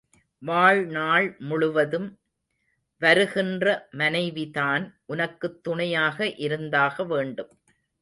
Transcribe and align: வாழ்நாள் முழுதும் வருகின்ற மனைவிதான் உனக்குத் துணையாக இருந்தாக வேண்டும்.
வாழ்நாள் 0.41 1.35
முழுதும் 1.39 2.07
வருகின்ற 3.01 3.67
மனைவிதான் 3.91 5.01
உனக்குத் 5.05 5.63
துணையாக 5.63 6.33
இருந்தாக 6.39 7.03
வேண்டும். 7.05 7.53